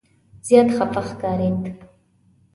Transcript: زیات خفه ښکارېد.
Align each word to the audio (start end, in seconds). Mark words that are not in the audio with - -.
زیات 0.47 0.69
خفه 0.77 1.01
ښکارېد. 1.07 1.61